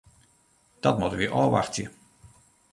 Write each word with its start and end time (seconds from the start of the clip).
Dat 0.83 0.95
moatte 0.99 1.17
we 1.19 1.27
ôfwachtsje. 1.39 1.85